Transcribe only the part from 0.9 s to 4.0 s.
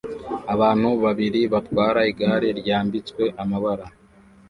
babiri batwara igare ryambitswe amabara